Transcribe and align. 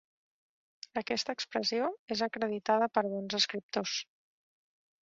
Aquesta 1.01 1.35
expressió 1.37 1.91
és 2.17 2.25
acreditada 2.29 2.91
per 2.99 3.07
bons 3.13 3.39
escriptors. 3.43 3.97